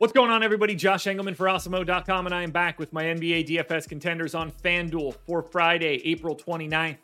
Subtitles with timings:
[0.00, 0.74] What's going on, everybody?
[0.76, 5.14] Josh Engleman for Awesemo.com, and I am back with my NBA DFS contenders on FanDuel
[5.26, 6.96] for Friday, April 29th.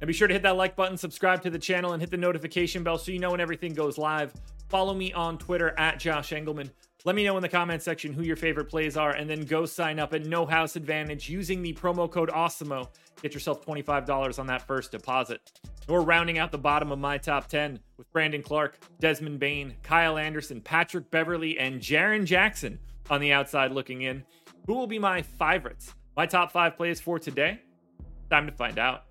[0.00, 2.16] And be sure to hit that like button, subscribe to the channel, and hit the
[2.16, 4.32] notification bell so you know when everything goes live.
[4.68, 6.70] Follow me on Twitter at Josh Engleman.
[7.04, 9.66] Let me know in the comment section who your favorite plays are, and then go
[9.66, 12.86] sign up at No House Advantage using the promo code AWESEMO.
[13.20, 15.58] Get yourself $25 on that first deposit.
[15.86, 20.16] We're rounding out the bottom of my top 10 with Brandon Clarke, Desmond Bane, Kyle
[20.16, 22.78] Anderson, Patrick Beverley, and Jaren Jackson
[23.10, 24.24] on the outside looking in.
[24.66, 25.94] Who will be my favorites?
[26.16, 27.60] My top five plays for today?
[28.30, 29.04] Time to find out.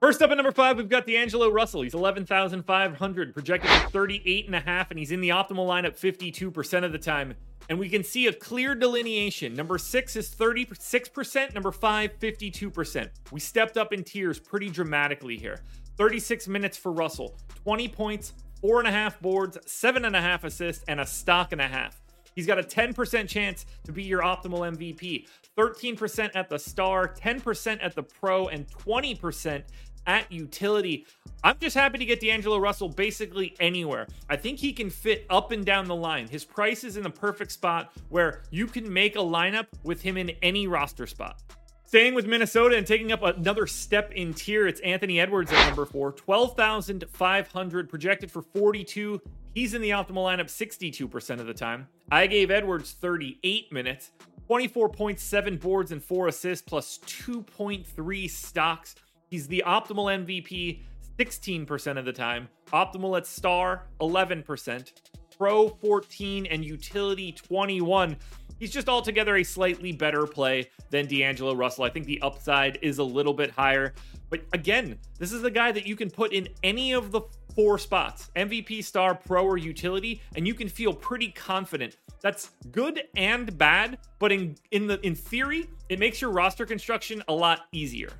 [0.00, 1.80] First up at number five, we've got D'Angelo Russell.
[1.80, 6.84] He's 11,500, projected for 38 and a half, and he's in the optimal lineup 52%
[6.84, 7.34] of the time.
[7.70, 9.54] And we can see a clear delineation.
[9.54, 13.08] Number six is 36%, number five, 52%.
[13.32, 15.60] We stepped up in tiers pretty dramatically here.
[15.98, 20.44] 36 minutes for Russell, 20 points, four and a half boards, seven and a half
[20.44, 22.00] assists, and a stock and a half.
[22.36, 25.26] He's got a 10% chance to be your optimal MVP,
[25.56, 29.64] 13% at the star, 10% at the pro, and 20%
[30.06, 31.04] at utility.
[31.42, 34.06] I'm just happy to get D'Angelo Russell basically anywhere.
[34.30, 36.28] I think he can fit up and down the line.
[36.28, 40.16] His price is in the perfect spot where you can make a lineup with him
[40.16, 41.42] in any roster spot.
[41.88, 45.86] Staying with Minnesota and taking up another step in tier, it's Anthony Edwards at number
[45.86, 49.18] four, 12,500, projected for 42.
[49.54, 51.88] He's in the optimal lineup 62% of the time.
[52.12, 54.10] I gave Edwards 38 minutes,
[54.50, 58.94] 24.7 boards and four assists, plus 2.3 stocks.
[59.30, 60.82] He's the optimal MVP
[61.18, 64.92] 16% of the time, optimal at star 11%,
[65.38, 68.14] pro 14, and utility 21
[68.58, 71.84] he's just altogether a slightly better play than D'Angelo Russell.
[71.84, 73.94] I think the upside is a little bit higher.
[74.30, 77.22] But again, this is a guy that you can put in any of the
[77.54, 81.96] four spots MVP, star, pro, or utility, and you can feel pretty confident.
[82.20, 87.22] That's good and bad, but in in the in theory, it makes your roster construction
[87.28, 88.12] a lot easier.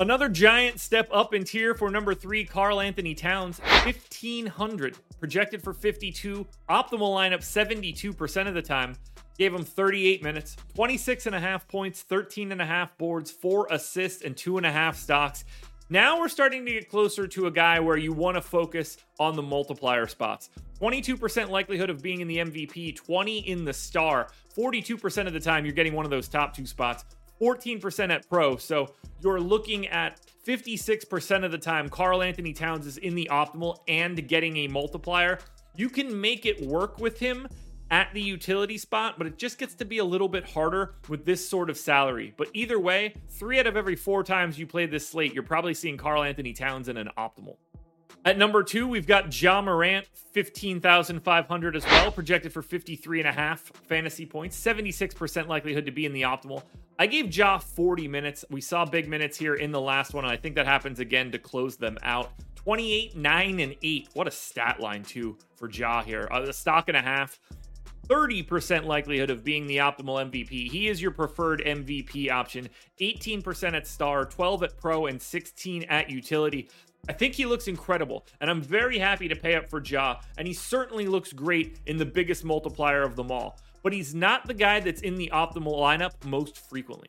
[0.00, 6.46] Another giant step up in tier for number three, Karl-Anthony Towns, 1500, projected for 52,
[6.70, 8.94] optimal lineup 72% of the time.
[9.38, 13.68] Gave him 38 minutes, 26 and a half points, 13 and a half boards, four
[13.70, 15.44] assists, and two and a half stocks.
[15.90, 19.36] Now we're starting to get closer to a guy where you want to focus on
[19.36, 20.50] the multiplier spots.
[20.80, 24.28] 22% likelihood of being in the MVP, 20 in the star.
[24.56, 27.04] 42% of the time you're getting one of those top two spots.
[27.40, 28.56] 14% at pro.
[28.56, 34.26] So you're looking at 56% of the time Karl-Anthony Towns is in the optimal and
[34.28, 35.38] getting a multiplier.
[35.76, 37.48] You can make it work with him
[37.90, 41.24] at the utility spot, but it just gets to be a little bit harder with
[41.24, 42.34] this sort of salary.
[42.36, 45.74] But either way, three out of every four times you play this slate, you're probably
[45.74, 47.56] seeing Karl-Anthony Towns in an optimal.
[48.24, 53.32] At number two, we've got Ja Morant, 15,500 as well, projected for 53 and a
[53.32, 56.62] half fantasy points, 76% likelihood to be in the optimal.
[56.98, 58.44] I gave Ja 40 minutes.
[58.50, 61.30] We saw big minutes here in the last one, and I think that happens again
[61.30, 62.32] to close them out.
[62.56, 64.08] 28, 9, and 8.
[64.14, 66.28] What a stat line, too, for Ja here.
[66.30, 67.38] A stock and a half.
[68.08, 70.70] 30% likelihood of being the optimal MVP.
[70.70, 72.68] He is your preferred MVP option.
[73.00, 76.68] 18% at star, 12 at pro, and 16 at utility.
[77.08, 80.48] I think he looks incredible, and I'm very happy to pay up for Ja, and
[80.48, 83.60] he certainly looks great in the biggest multiplier of them all.
[83.82, 87.08] But he's not the guy that's in the optimal lineup most frequently.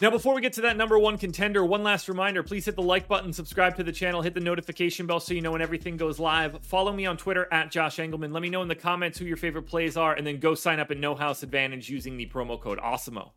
[0.00, 2.82] Now, before we get to that number one contender, one last reminder please hit the
[2.82, 5.96] like button, subscribe to the channel, hit the notification bell so you know when everything
[5.96, 6.58] goes live.
[6.62, 8.32] Follow me on Twitter at Josh Engleman.
[8.32, 10.80] Let me know in the comments who your favorite plays are, and then go sign
[10.80, 13.30] up in No House Advantage using the promo code AWESEMO.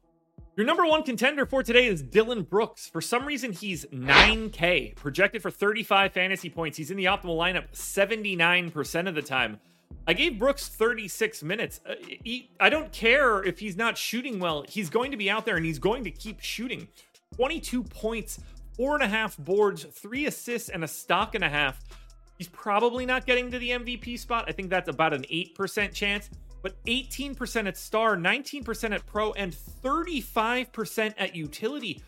[0.56, 2.88] Your number one contender for today is Dillon Brooks.
[2.88, 6.76] For some reason, he's 9K, projected for 35 fantasy points.
[6.76, 9.60] He's in the optimal lineup 79% of the time.
[10.08, 11.82] I gave Brooks 36 minutes.
[11.86, 14.64] Uh, he, I don't care if he's not shooting well.
[14.68, 16.88] He's going to be out there and he's going to keep shooting.
[17.36, 18.40] 22 points,
[18.78, 21.84] four and a half boards, three assists, and a stock and a half.
[22.38, 24.46] He's probably not getting to the MVP spot.
[24.48, 26.30] I think that's about an 8% chance.
[26.62, 32.02] But 18% at star, 19% at pro, and 35% at utility.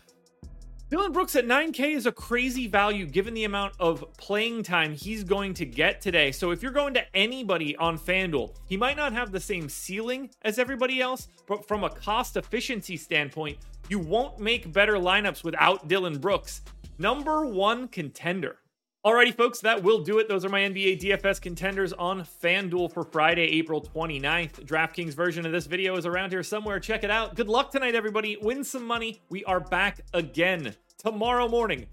[0.90, 5.22] Dillon Brooks at 9K is a crazy value given the amount of playing time he's
[5.22, 6.32] going to get today.
[6.32, 10.30] So if you're going to anybody on FanDuel, he might not have the same ceiling
[10.42, 13.58] as everybody else, but from a cost efficiency standpoint,
[13.88, 16.62] you won't make better lineups without Dillon Brooks.
[16.98, 18.56] Number one contender.
[19.02, 20.28] Alrighty, folks, that will do it.
[20.28, 24.66] Those are my NBA DFS contenders on FanDuel for Friday, April 29th.
[24.66, 26.78] DraftKings version of this video is around here somewhere.
[26.78, 27.34] Check it out.
[27.34, 28.36] Good luck tonight, everybody.
[28.42, 29.22] Win some money.
[29.30, 31.86] We are back again tomorrow morning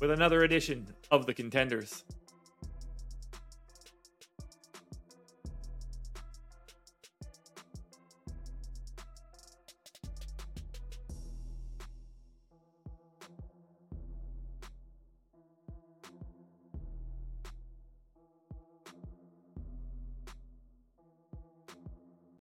[0.00, 2.02] with another edition of the contenders.